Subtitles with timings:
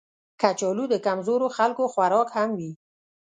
[0.41, 2.71] کچالو د کمزورو خلکو خوراک هم وي